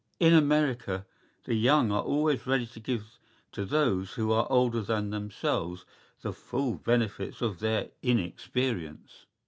¬Ý 0.19 0.25
In 0.25 0.33
America 0.33 1.05
the 1.43 1.53
young 1.53 1.91
are 1.91 2.01
always 2.01 2.47
ready 2.47 2.65
to 2.65 2.79
give 2.79 3.19
to 3.51 3.65
those 3.65 4.15
who 4.15 4.31
are 4.31 4.47
older 4.51 4.81
than 4.81 5.11
themselves 5.11 5.85
the 6.21 6.33
full 6.33 6.77
benefits 6.79 7.39
of 7.39 7.59
their 7.59 7.89
inexperience. 8.01 9.27